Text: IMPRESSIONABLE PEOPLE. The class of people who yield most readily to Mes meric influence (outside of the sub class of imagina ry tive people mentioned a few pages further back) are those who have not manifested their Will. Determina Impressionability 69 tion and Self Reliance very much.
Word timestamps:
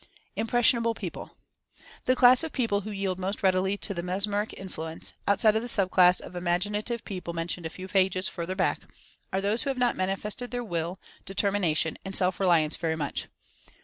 IMPRESSIONABLE 0.35 0.95
PEOPLE. 0.95 1.37
The 2.05 2.15
class 2.15 2.43
of 2.43 2.51
people 2.51 2.81
who 2.81 2.89
yield 2.91 3.19
most 3.19 3.43
readily 3.43 3.77
to 3.77 4.01
Mes 4.01 4.25
meric 4.25 4.51
influence 4.57 5.13
(outside 5.27 5.55
of 5.55 5.61
the 5.61 5.69
sub 5.69 5.91
class 5.91 6.19
of 6.19 6.33
imagina 6.33 6.77
ry 6.77 6.81
tive 6.81 7.05
people 7.05 7.33
mentioned 7.35 7.67
a 7.67 7.69
few 7.69 7.87
pages 7.87 8.27
further 8.27 8.55
back) 8.55 8.81
are 9.31 9.41
those 9.41 9.61
who 9.61 9.69
have 9.69 9.77
not 9.77 9.95
manifested 9.95 10.49
their 10.49 10.63
Will. 10.63 10.99
Determina 11.27 11.67
Impressionability 11.67 11.69
69 11.69 11.75
tion 11.75 11.97
and 12.03 12.15
Self 12.15 12.39
Reliance 12.39 12.75
very 12.77 12.95
much. 12.95 13.27